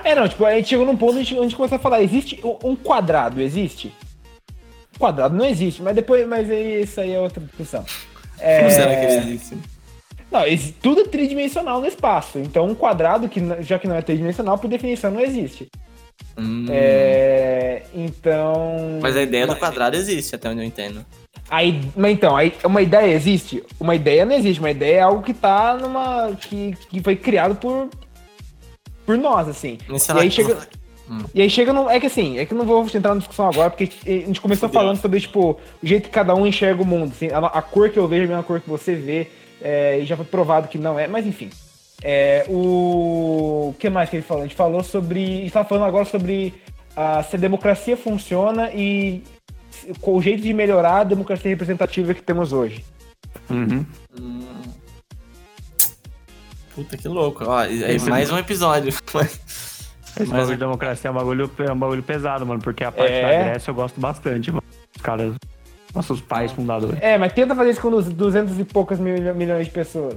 [0.04, 2.00] É, não, tipo, a gente chegou num ponto, a gente, a gente começou a falar,
[2.00, 3.92] existe um quadrado, existe?
[4.94, 7.84] Um quadrado não existe, mas depois, mas aí, isso aí é outra discussão.
[8.38, 9.58] É, como será que ele existe?
[10.30, 10.42] Não,
[10.82, 14.68] tudo é tridimensional no espaço, então um quadrado, que já que não é tridimensional, por
[14.68, 15.68] definição não existe.
[16.36, 18.98] Hum, É, então...
[19.00, 21.04] Mas a ideia do quadrado existe, até onde eu entendo.
[21.48, 23.62] Aí, mas então, aí, uma ideia existe?
[23.78, 26.32] Uma ideia não existe, uma ideia é algo que tá numa...
[26.40, 27.88] que, que foi criado por...
[29.06, 29.78] por nós, assim.
[29.88, 30.68] E aí que- chega...
[31.32, 31.88] E aí chega no.
[31.88, 34.40] É que assim, é que eu não vou entrar na discussão agora, porque a gente
[34.40, 34.80] começou Fudeu.
[34.82, 37.12] falando sobre, tipo, o jeito que cada um enxerga o mundo.
[37.14, 39.28] Assim, a, a cor que eu vejo é a mesma cor que você vê.
[39.60, 41.50] É, e já foi provado que não é, mas enfim.
[42.02, 43.68] É, o.
[43.70, 44.42] O que mais que ele falou?
[44.44, 45.22] A gente falou sobre.
[45.24, 46.54] A gente tava falando agora sobre
[46.96, 49.22] ah, se a democracia funciona e
[50.02, 52.84] o jeito de melhorar a democracia representativa que temos hoje.
[53.50, 53.84] Uhum.
[54.18, 54.62] Hum.
[56.74, 57.44] Puta que louco.
[57.46, 58.90] Ó, é Esse- mais um episódio.
[60.18, 62.90] Esse Mas- bagulho de democracia é um bagulho, é um bagulho pesado, mano, porque a
[62.92, 63.22] parte É.
[63.38, 64.62] da Grécia eu gosto bastante, mano.
[64.96, 65.34] Os caras,
[65.96, 66.98] nossos pais fundadores.
[67.02, 70.16] É, mas tenta fazer isso com os 200 e poucas mil- milhões de pessoas.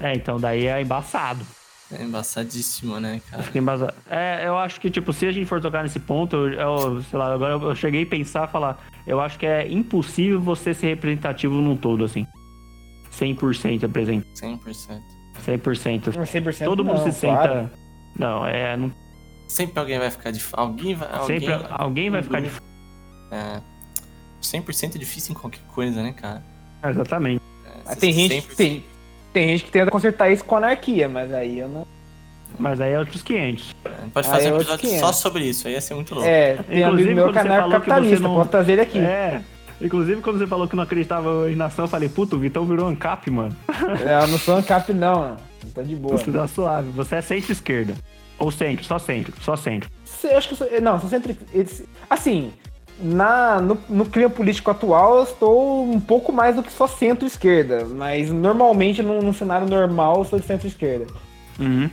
[0.00, 1.44] É, então daí é embaçado.
[1.92, 3.42] É embaçadíssimo, né, cara?
[3.44, 6.52] Fica embasa- É, eu acho que, tipo, se a gente for tocar nesse ponto, eu,
[6.52, 10.74] eu- sei lá, agora eu cheguei a pensar, falar, eu acho que é impossível você
[10.74, 12.26] ser representativo num todo, assim.
[13.12, 14.26] 100% representa.
[14.34, 15.00] 100%.
[15.44, 16.12] 100%.
[16.26, 17.34] 100% Todo mundo não, se senta...
[17.48, 17.70] claro.
[18.18, 18.76] Não, é...
[18.76, 18.92] Não...
[19.46, 21.08] Sempre alguém vai ficar de Alguém vai.
[21.12, 22.50] Alguém, Sempre alguém vai ficar de...
[23.30, 23.60] É,
[24.42, 26.42] 100% é difícil em qualquer coisa, né, cara?
[26.88, 27.40] Exatamente.
[27.88, 28.84] É, tem gente, tem,
[29.32, 31.86] tem gente que tenta consertar isso com anarquia, mas aí eu não.
[32.58, 33.74] Mas aí é outros 500.
[34.14, 35.00] Pode Ah, fazer é um episódio 500.
[35.00, 36.28] só sobre isso, aí ia ser muito louco.
[36.28, 38.50] É, tem Inclusive, amigo meu quando que é você falou que anarcocapitalista, você não- posso
[38.50, 38.98] trazer ele aqui.
[38.98, 39.42] É.
[39.80, 42.88] Inclusive, quando você falou que não acreditava em nação, eu falei, puto, o Vitão virou
[42.88, 43.54] ANCAP, mano.
[43.68, 45.36] É, eu não sou ANCAP, não, mano.
[45.74, 46.16] Tá de boa.
[46.16, 46.88] Você dá suave.
[46.92, 47.94] Você é centro-esquerda.
[48.38, 49.90] Ou centro, só centro, só centro.
[50.24, 50.80] Eu acho que eu sou.
[50.80, 51.36] Não, sou sempre.
[51.52, 52.52] esse- Assim,
[52.98, 57.84] na, no, no clima político atual, eu estou um pouco mais do que só centro-esquerda.
[57.84, 61.06] Mas normalmente, num, num cenário normal, eu sou de centro-esquerda.
[61.58, 61.90] Uhum.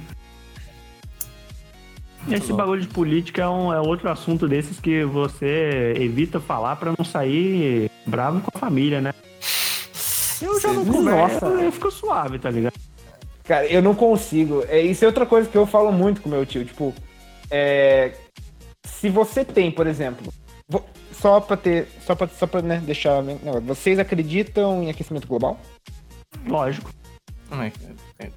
[2.27, 2.53] Esse louco.
[2.55, 7.03] bagulho de política é, um, é outro assunto desses que você evita falar pra não
[7.03, 9.13] sair bravo com a família, né?
[10.41, 11.61] Eu já não converso, Nossa.
[11.61, 12.73] eu fico suave, tá ligado?
[13.43, 14.63] Cara, eu não consigo.
[14.67, 16.63] É, isso é outra coisa que eu falo muito com meu tio.
[16.63, 16.93] Tipo,
[17.51, 18.13] é,
[18.85, 20.33] se você tem, por exemplo,
[21.13, 25.27] só pra ter, só pra, só pra né, deixar, bem- não, vocês acreditam em aquecimento
[25.27, 25.59] global?
[26.47, 26.89] Lógico.
[27.49, 27.71] Não, é-
[28.19, 28.31] é- é-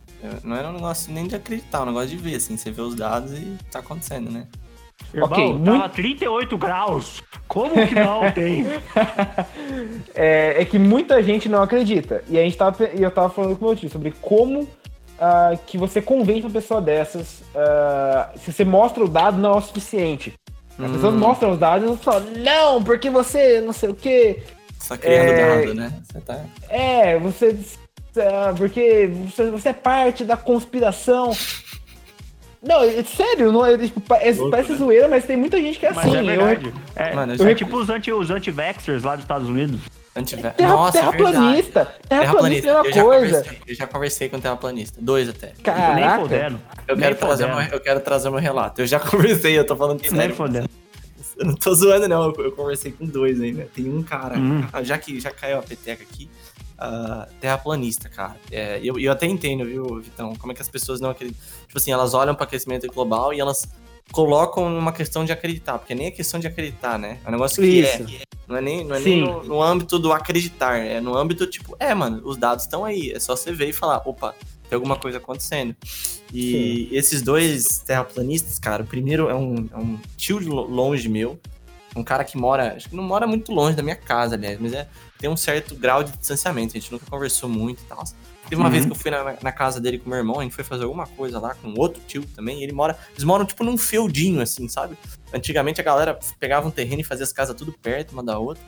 [0.45, 2.57] não era um negócio nem de acreditar, é um negócio de ver, assim.
[2.57, 4.47] Você vê os dados e tá acontecendo, né?
[5.13, 7.23] Irmão, Ok, tava muito- 38 graus.
[7.49, 8.65] Como que não tem?
[10.15, 12.23] É, é que muita gente não acredita.
[12.29, 14.69] E a gente tava, e eu tava falando com o meu tio sobre como
[15.19, 17.43] ah, que você convence uma pessoa dessas.
[17.55, 20.35] ah, se você mostra o dado, não é o suficiente.
[20.79, 21.19] As pessoas Hum.
[21.19, 24.43] mostram os dados e falam, não, porque você não sei o quê.
[24.79, 25.61] Você tá criando É.
[25.61, 25.93] dado, né?
[26.05, 26.41] Você tá...
[26.69, 27.57] É, você.
[28.19, 31.33] ah, Porque você, você é parte da conspiração.
[32.63, 35.93] Não, é sério, não é, tipo, é- parece zoeira, mas tem muita gente que é
[35.93, 36.17] Mas assim.
[36.17, 36.75] é eu- verdade.
[36.97, 39.81] É, Mano, eu é tipo os anti- os anti-vaxxers lá dos Estados Unidos.
[40.17, 40.55] Antiver...
[40.55, 41.95] terra, Nossa, é terraplanista.
[42.09, 43.37] Terraplanista é uma Eu já, coisa.
[43.43, 44.99] conversei, eu já conversei com terraplanista.
[45.01, 45.47] Dois até.
[45.49, 46.21] Nem Caraca.
[46.23, 46.61] fodendo.
[46.89, 48.81] Eu Nem quero, trazer meu, eu quero trazer meu relato.
[48.81, 50.35] Eu já conversei, eu tô falando Nem sério.
[50.35, 50.69] fodendo.
[51.37, 52.25] Eu não tô zoando, não.
[52.33, 53.69] Eu, eu conversei com dois ainda.
[53.75, 54.65] Tem um cara, Hum.
[54.73, 56.31] ah, já que já caiu a peteca aqui,
[56.79, 58.37] ah, terraplanista, cara.
[58.51, 61.41] É, eu, eu até entendo, viu, Vitão, como é que as pessoas não acreditam.
[61.67, 63.69] Tipo assim, elas olham para aquecimento global e elas
[64.13, 67.19] colocam numa questão de acreditar, porque nem é questão de acreditar, né?
[67.25, 68.03] É um negócio que Isso.
[68.03, 68.27] é.
[68.47, 69.05] Não é nem, não é Sim.
[69.05, 72.85] nem no, no âmbito do acreditar, é no âmbito, tipo, é, mano, os dados estão
[72.85, 73.11] aí.
[73.11, 74.35] É só você ver e falar, opa,
[74.69, 75.75] tem alguma coisa acontecendo.
[76.33, 81.39] E esses dois terraplanistas, cara, o primeiro é um, é um tio longe meu,
[81.95, 84.73] um cara que mora, acho que não mora muito longe da minha casa, aliás, mas
[84.73, 84.89] é,
[85.19, 88.05] tem um certo grau de distanciamento, a gente nunca conversou muito e tal.
[88.49, 88.71] Teve uma Uhum.
[88.73, 90.85] vez que eu fui na, na casa dele com meu irmão, a gente foi fazer
[90.85, 94.41] alguma coisa lá com outro tio também, e ele mora, eles moram tipo num feudinho,
[94.41, 94.97] assim, sabe?
[95.33, 98.63] Antigamente a galera pegava um terreno e fazia as casas tudo perto uma da outra,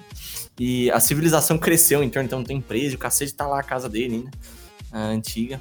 [0.59, 3.89] e a civilização cresceu em torno, então tem empresa, o cacete tá lá a casa
[3.89, 4.31] dele ainda,
[4.91, 5.61] a antiga.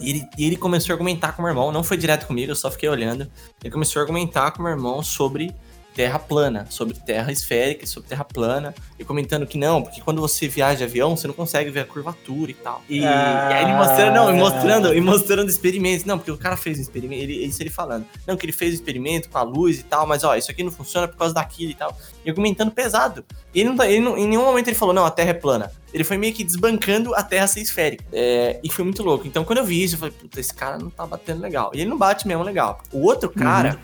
[0.00, 2.50] E ele, e ele começou a argumentar com o meu irmão, não foi direto comigo,
[2.50, 3.30] eu só fiquei olhando.
[3.62, 5.54] Ele começou a argumentar com o meu irmão sobre
[5.94, 10.48] terra plana, sobre terra esférica, sobre terra plana, e comentando que não, porque quando você
[10.48, 12.82] viaja de avião, você não consegue ver a curvatura e tal.
[12.88, 13.48] E, Ah.
[13.50, 16.04] e aí ele mostrando, não, e mostrando, e mostrando experimentos.
[16.04, 18.04] Não, porque o cara fez um experimento, ele, isso ele falando.
[18.26, 20.62] Não, que ele fez um experimento com a luz e tal, mas ó, isso aqui
[20.64, 21.96] não funciona por causa daquilo e tal.
[22.24, 23.24] E argumentando pesado.
[23.54, 25.34] E ele não, tá- ele não- em nenhum momento ele falou, não, a Terra é
[25.34, 25.70] plana.
[25.92, 28.04] Ele foi meio que desbancando a Terra ser esférica.
[28.12, 29.26] É, e foi muito louco.
[29.28, 31.70] Então, quando eu vi isso, eu falei, puta, esse cara não tá batendo legal.
[31.72, 32.80] E ele não bate mesmo legal.
[32.92, 33.78] O outro cara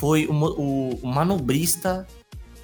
[0.00, 2.06] foi o, o- o manobrista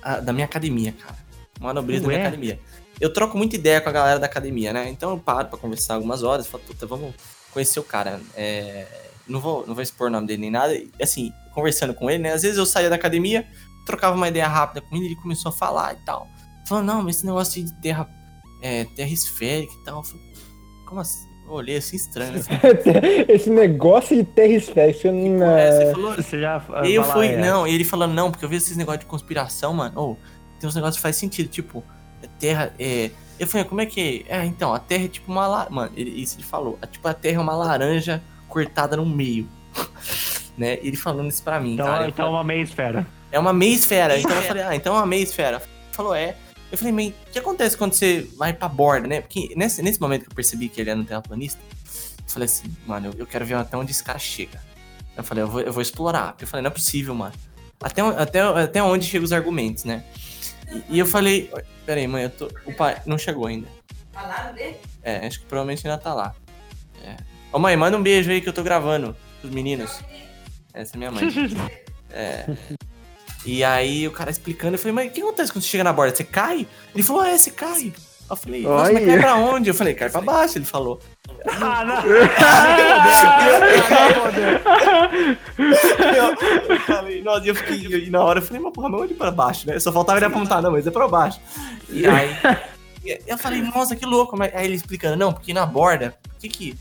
[0.02, 1.16] ah, da minha academia, cara.
[1.60, 2.26] O manobrista da minha Ué?
[2.26, 2.60] academia.
[2.98, 4.88] Eu troco muita ideia com a galera da academia, né?
[4.88, 7.14] Então eu paro pra conversar algumas horas, falo, puta, vamos
[7.52, 8.18] conhecer o cara.
[8.34, 8.86] É,
[9.28, 10.74] não, vou, não vou expor o nome dele nem nada.
[10.74, 12.32] E, assim, conversando com ele, né?
[12.32, 13.46] Às vezes eu saía da academia,
[13.84, 16.26] trocava uma ideia rápida com ele, ele começou a falar e tal.
[16.66, 18.08] Falando, não, mas esse negócio de terra,
[18.62, 19.98] é, terra esférica e tal.
[19.98, 20.22] Eu falei,
[20.86, 21.28] como assim?
[21.46, 22.32] Eu olhei assim estranho.
[22.32, 22.40] né?
[23.28, 25.12] Esse negócio de terra esférica.
[25.12, 26.62] não É, é- você falou, Você já.
[26.84, 29.06] E eu fui, é, não, e ele falando, não, porque eu vi esses negócios de
[29.06, 29.92] conspiração, mano.
[29.94, 30.18] Ou,
[30.58, 31.84] tem uns negócios que faz sentido, tipo,
[32.22, 33.10] a Terra é.
[33.38, 34.38] Eu falei, como é que é?
[34.38, 35.46] É, então, a Terra é tipo uma.
[35.46, 36.78] la- Mano, ele, isso ele falou.
[36.82, 39.46] a- Tipo, a Terra é uma laranja cortada no meio.
[40.56, 40.78] né?
[40.82, 42.08] Ele falando isso pra mim, Então, cara.
[42.08, 43.06] Então é uma meia esfera.
[43.30, 44.18] é uma meia esfera.
[44.18, 45.56] Então eu falei, ah, então é uma meia esfera.
[45.58, 46.34] Ele falou, é.
[46.70, 49.20] Eu falei, mas o que acontece quando você vai pra borda, né?
[49.20, 51.60] Porque nesse, nesse momento que eu percebi que ele era um terraplanista,
[52.18, 54.60] eu falei assim, mano, eu, eu quero ver até onde esse cara chega.
[55.16, 56.32] Eu falei, eu vou, eu vou explorar.
[56.32, 57.34] Porque eu falei, não é possível, mano.
[57.80, 60.04] Até, até, até onde chegam os argumentos, né?
[60.70, 61.50] E, e eu falei,
[61.84, 62.50] peraí, mãe, eu tô.
[62.66, 63.68] O pai não chegou ainda.
[64.12, 64.76] Falaram dele?
[65.02, 66.34] É, acho que provavelmente ainda tá lá.
[67.04, 67.16] É.
[67.52, 70.00] Ô mãe, manda um beijo aí que eu tô gravando pros meninos.
[70.74, 71.24] Essa é minha mãe.
[72.08, 72.46] É.
[73.46, 75.92] E aí o cara explicando, eu falei, mas o que acontece quando você chega na
[75.92, 76.16] borda?
[76.16, 76.66] Você cai?
[76.92, 77.94] Ele falou, é, você cai.
[78.28, 79.70] Eu falei, nossa, mas cai pra onde?
[79.70, 81.00] Eu falei, cai pra baixo, ele falou.
[81.48, 82.02] Ah, não!
[86.66, 89.14] eu, falei, nossa, e eu fiquei, e na hora eu falei, mas porra, mas onde
[89.14, 89.78] pra baixo, né?
[89.78, 91.38] Só faltava ele apontar, não, mas é pra baixo.
[91.88, 92.36] E aí,
[93.28, 94.36] eu falei, nossa, que louco.
[94.36, 96.76] Mas aí ele explicando, não, porque na borda, o que que...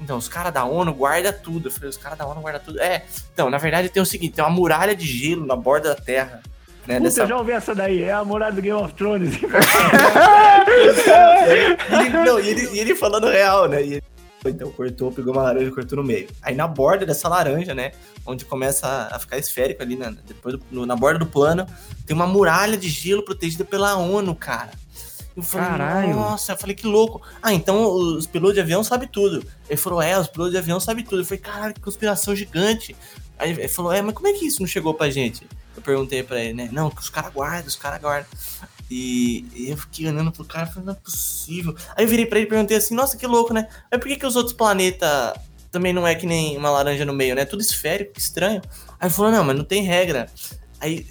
[0.00, 1.68] Então, os caras da ONU guardam tudo.
[1.68, 2.80] Eu falei, os caras da ONU guardam tudo.
[2.80, 5.94] É, então, na verdade tem o seguinte, tem uma muralha de gelo na borda da
[6.00, 6.42] Terra.
[6.86, 8.02] Né, Puta, dessa eu já ouvi essa daí.
[8.02, 9.34] É a muralha do Game of Thrones.
[11.90, 13.82] E ele, não, e ele, e ele falando real, né?
[13.84, 14.02] E ele,
[14.46, 16.28] então cortou, pegou uma laranja e cortou no meio.
[16.42, 17.92] Aí na borda dessa laranja, né?
[18.24, 21.66] Onde começa a- ficar esférico ali, na, depois do- no- na borda do plano,
[22.06, 24.70] tem uma muralha de gelo protegida pela ONU, cara.
[25.36, 26.14] Eu falei, Caralho.
[26.14, 27.20] nossa, eu falei, que louco.
[27.42, 29.46] Ah, então os pilotos de avião sabem tudo.
[29.68, 31.20] Ele falou, é, os pilotos de avião sabem tudo.
[31.20, 32.96] Eu falei, caralho, que conspiração gigante.
[33.38, 35.46] Aí ele falou, é, mas como é que isso não chegou pra gente?
[35.76, 36.70] Eu perguntei pra ele, né?
[36.72, 38.30] Não, que os caras guardam, os caras guardam.
[38.90, 41.74] E, eu fiquei olhando pro cara falei, não é possível.
[41.94, 43.68] Aí eu virei pra ele e perguntei assim, nossa, que louco, né?
[43.90, 45.34] Mas por que, que os outros planetas
[45.70, 47.44] também não é que nem uma laranja no meio, né?
[47.44, 48.62] Tudo esférico, que estranho.
[48.98, 50.30] Aí ele falou, não, mas não tem regra.
[50.80, 51.06] Aí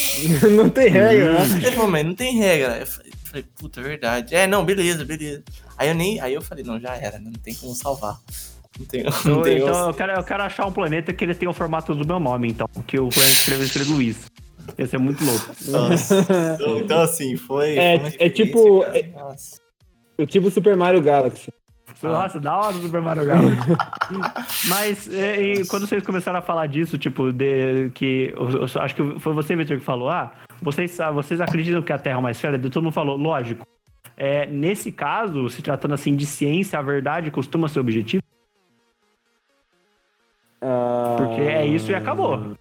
[0.50, 1.56] não tem regra, né?
[1.56, 2.86] ele falou, mas não tem regra.
[3.26, 4.34] Eu falei, puta, é verdade.
[4.34, 5.42] É, não, beleza, beleza.
[5.76, 6.20] Aí eu nem.
[6.20, 8.20] Aí eu falei, não, já era, não tem como salvar.
[8.78, 11.24] Não tem, não Então, tem então como- eu, quero, eu quero achar um planeta que
[11.24, 12.68] ele tenha o formato do meu nome, então.
[12.86, 14.16] Que o planeta escreveu escrever Luiz.
[14.78, 15.46] Ia ser muito louco.
[15.66, 16.20] Nossa.
[16.54, 17.76] Então, então, assim, foi.
[17.76, 18.98] É- é tipo- cara.
[18.98, 19.60] é- Nossa.
[20.18, 21.52] O tipo Super Mario Galaxy.
[22.02, 23.56] Nossa, da hora do Super Mario Galaxy.
[24.68, 28.32] Mas é, e quando vocês começaram a falar disso, tipo, de que.
[28.36, 31.92] eu- eu acho que foi você, Victor, que falou, ah, vocês, ah, vocês acreditam que
[31.92, 32.58] a Terra é uma esfera?
[32.58, 33.66] Todo mundo falou, lógico.
[34.16, 38.22] É, nesse caso, se tratando assim de ciência, a verdade costuma ser objetivo,
[41.18, 42.54] porque é isso e acabou.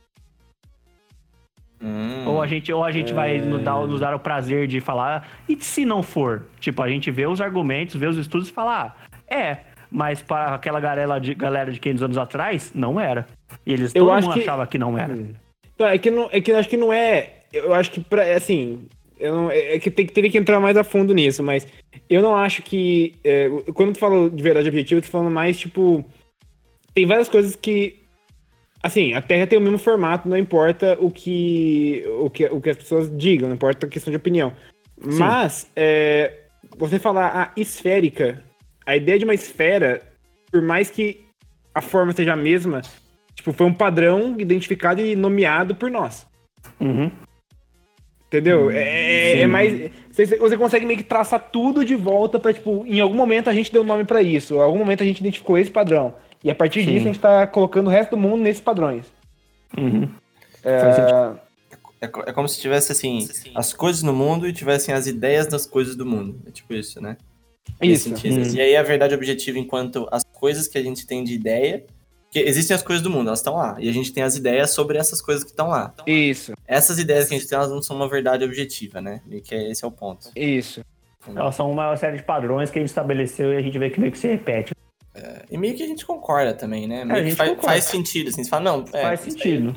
[1.82, 2.26] Hum.
[2.28, 5.28] Ou a gente, ou a gente vai nos dar, nos dar o prazer de falar,
[5.48, 6.43] e se não for?
[6.60, 8.95] Tipo, a gente vê os argumentos, vê os estudos e fala, ah,
[9.28, 9.58] é,
[9.92, 13.26] mas para aquela galera de, galera de 500 anos atrás, não era.
[13.66, 15.18] E eles, Eu todo acho mundo que- achava que não era.
[15.74, 17.34] Então, é que não, é que eu acho que não é.
[17.54, 18.88] Eu acho que pra, assim,
[19.20, 21.66] não, é que tem, teria que entrar mais a fundo nisso, mas
[22.10, 26.04] eu não acho que é, quando tu fala de verdade objetiva, tô falando mais tipo
[26.94, 28.02] tem várias coisas que
[28.84, 32.70] assim, a Terra tem o mesmo formato, não importa o que o que, o que
[32.70, 34.54] as pessoas digam, não importa a questão de opinião.
[35.02, 36.34] Mas é,
[36.78, 38.44] você falar a esférica,
[38.86, 40.02] a ideia de uma esfera,
[40.52, 41.26] por mais que
[41.74, 42.82] a forma seja a mesma,
[43.34, 46.26] tipo, foi um padrão identificado e nomeado por nós.
[46.80, 47.12] Uhum.
[48.28, 48.69] Entendeu?
[48.71, 49.91] É, é- é mais.
[50.12, 53.54] Você, você consegue meio que traçar tudo de volta pra, tipo, em algum momento a
[53.54, 56.15] gente deu nome pra isso, em algum momento a gente identificou esse padrão.
[56.43, 56.91] E a partir Sim.
[56.91, 59.06] disso a gente tá colocando o resto do mundo nesses padrões.
[59.78, 60.10] Uhum.
[60.63, 61.45] É.
[62.02, 65.65] É, é como se tivesse assim, as coisas no mundo e tivessem as ideias das
[65.65, 66.39] coisas do mundo.
[66.45, 67.17] É tipo isso, né?
[67.82, 68.10] Isso.
[68.13, 68.56] Hum.
[68.56, 71.86] E aí a verdade objetiva enquanto as coisas que a gente tem de ideia.
[72.25, 73.78] Porque existem as coisas do mundo, elas estão lá.
[73.80, 75.93] E a gente tem as ideias sobre essas coisas que estão lá.
[76.06, 79.21] Isso, Essas ideias que a gente tem, elas não são uma verdade objetiva, né?
[79.30, 80.30] E que é- esse é o ponto.
[80.36, 80.82] isso.
[81.36, 83.99] Elas são uma série de padrões que a gente estabeleceu e a gente vê que
[83.99, 84.73] meio que se repete.
[85.49, 87.01] E meio que a gente concorda também, né?
[87.01, 88.43] a Meio que gente faz, faz sentido, assim.
[88.43, 89.73] Você fala, não, é, Faz sentido.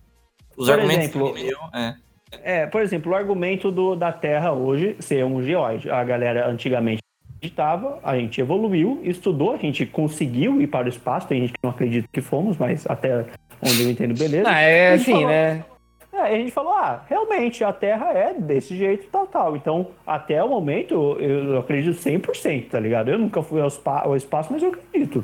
[0.57, 1.97] Os Por argumentos exemplo, que eu, é.
[2.43, 5.89] É, por exemplo, o argumento do, da Terra hoje ser um geóide.
[5.89, 7.01] A galera antigamente
[7.39, 11.29] acreditava, a gente evoluiu, estudou, a gente conseguiu ir para o espaço.
[11.29, 13.25] Tem gente que não acredita que fomos, mas até
[13.63, 14.49] onde eu entendo, beleza.
[14.49, 15.65] Ah, é A gente assim, falou- né?
[16.11, 19.57] É, a gente falou, ah, realmente a Terra é desse jeito, tal, tal.
[19.57, 23.09] Então, até o momento, eu acredito 100%, tá ligado?
[23.11, 25.23] Eu nunca fui ao, spa- ao espaço, mas eu acredito.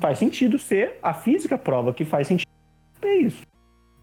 [0.00, 2.48] Faz sentido ser, a física prova que faz sentido.
[3.02, 3.42] É isso.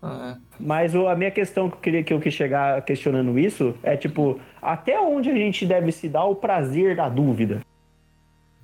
[0.01, 3.75] Ah, Mas o- a minha questão que eu queria que eu quis chegar questionando isso
[3.83, 7.61] é tipo, até onde a gente deve se dar o prazer da dúvida?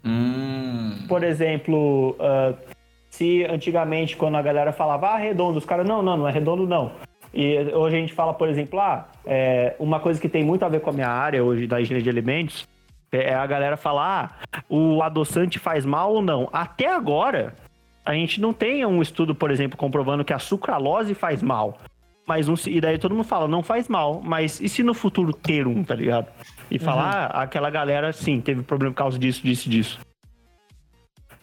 [0.04, 0.08] é.
[0.08, 1.06] Hum.
[1.08, 2.54] Por exemplo, ah,
[3.10, 6.66] se antigamente quando a galera falava, ah, redondo, os caras, não, não, não é redondo
[6.66, 6.94] não.
[7.34, 10.70] E hoje a gente fala, por exemplo, ah, é, uma coisa que tem muito a
[10.70, 12.68] ver com a minha área hoje da engenharia de alimentos
[13.12, 16.50] é a galera falar, ah, o adoçante faz mal ou não.
[16.54, 17.54] Até agora,
[18.06, 21.78] a gente não tem um estudo, por exemplo, comprovando que a sucralose faz mal.
[22.28, 24.22] Mas um, e daí todo mundo fala, não faz mal.
[24.24, 26.28] Mas e se no futuro ter um, tá ligado?
[26.70, 30.00] E falar, ah, aquela galera, sim, teve problema por causa disso, disso, disso.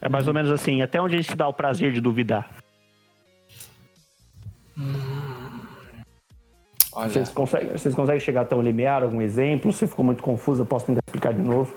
[0.00, 2.48] É mais ou menos assim, até onde a gente se dá o prazer de duvidar.
[6.92, 9.72] Olha, Vocês conseguem, vocês conseguem chegar até um limiar, algum exemplo?
[9.72, 11.74] Se ficou muito confuso, eu posso tentar explicar de novo.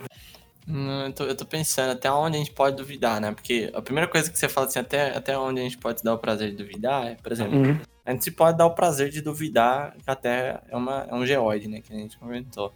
[0.67, 3.31] hum, eu, tô, eu tô pensando até onde a gente pode duvidar, né?
[3.31, 6.05] Porque a primeira coisa que você fala assim, até, até onde a gente pode se
[6.05, 7.77] dar o prazer de duvidar é, por exemplo, Uhum.
[8.05, 11.13] A gente se pode dar o prazer de duvidar que a Terra é, uma, é
[11.13, 11.81] um geóide, né?
[11.81, 12.73] Que a gente comentou.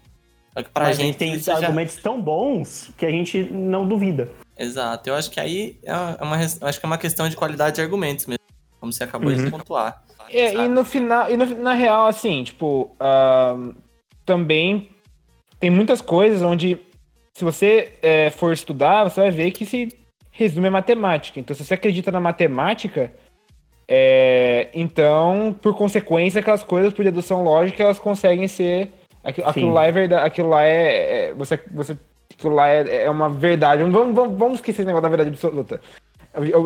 [0.54, 3.88] Só que pra Mas gente gente tem já- argumentos tão bons que a gente não
[3.88, 4.30] duvida.
[4.58, 7.76] Exato, eu acho que aí é uma, é acho que é uma questão de qualidade
[7.76, 8.44] de argumentos mesmo,
[8.80, 9.52] como você acabou de Uhum.
[9.52, 10.02] pontuar.
[10.30, 13.74] É, e no final, e no- na real, assim, tipo, ahn,
[14.26, 14.90] também
[15.60, 16.80] tem muitas coisas onde,
[17.34, 19.90] se você é, for estudar, você vai ver que se
[20.32, 21.40] resume a matemática.
[21.40, 23.14] Então, se você acredita na matemática,
[23.88, 28.92] é, então, por consequência, aquelas coisas, por dedução lógica, elas conseguem ser.
[29.24, 29.74] aqui- Aquilo, Sim.
[29.74, 30.26] lá é verdade.
[30.28, 31.30] Aquilo lá é.
[31.30, 31.98] é- você, você,
[32.34, 33.84] aquilo lá é, é uma verdade.
[33.84, 35.80] Vamos, vamos, vamos esquecer esse negócio da verdade absoluta.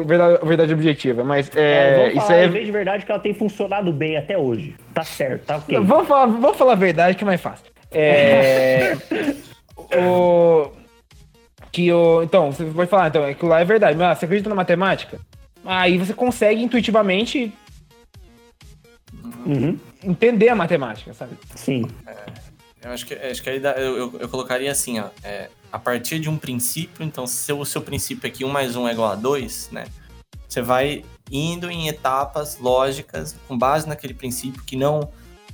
[0.05, 2.45] Verdade, verdade objetiva, mas É, é, isso é.
[2.45, 4.75] em vez de verdade, que ela tem funcionado bem até hoje.
[4.95, 5.77] Tá certo, tá ok.
[5.82, 7.65] Vamos falar, vamos falar a verdade que é mais fácil.
[7.91, 8.93] É,
[9.95, 10.71] o,
[11.71, 14.49] que o, então, você pode falar, então, aquilo lá é verdade, mas ah, você acredita
[14.49, 15.19] na matemática?
[15.71, 17.53] Aí você consegue intuitivamente
[19.45, 21.38] Uhum, entender a matemática, sabe?
[21.55, 21.84] sim.
[22.82, 25.10] Eu acho que, acho que aí dá- eu, eu, eu colocaria assim, ó.
[25.23, 28.75] é, a partir de um princípio, então, se o seu princípio é que 1 mais
[28.75, 29.85] 1 é igual a 2, né?
[30.48, 35.08] Você vai indo em etapas lógicas com base naquele princípio que não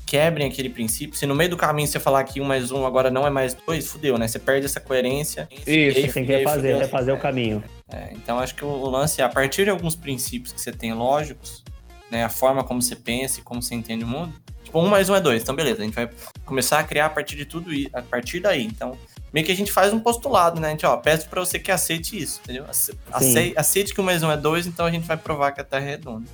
[0.05, 1.17] quebrem aquele princípio.
[1.17, 3.53] Se no meio do caminho você falar que 1 mais 1 agora não é mais
[3.53, 4.27] 2, fudeu, né?
[4.27, 5.47] Você perde essa coerência.
[5.51, 5.97] Isso.
[5.97, 6.79] Aí- tem que refazer, fudeu.
[6.79, 7.63] refazer o caminho.
[7.91, 10.93] É, então acho que o, lance é, a partir de alguns princípios que você tem
[10.93, 11.63] lógicos,
[12.09, 14.33] né, a forma como você pensa e como você entende o mundo,
[14.63, 16.09] tipo, um mais um é dois, então beleza, a gente vai
[16.45, 18.63] começar a criar a partir de tudo isso, a partir daí.
[18.63, 18.97] Então,
[19.33, 20.67] meio que a gente faz um postulado, né?
[20.67, 22.65] A gente, ó, peço pra você que aceite isso, entendeu?
[23.11, 25.63] Aceite, aceite que o mais um é dois, então a gente vai provar que a
[25.63, 26.27] Terra é redonda.